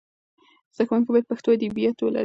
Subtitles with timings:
[0.75, 2.19] زده کونکي باید پښتو ادبیات ولولي.